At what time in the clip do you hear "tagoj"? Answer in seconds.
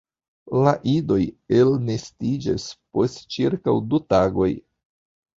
4.15-4.49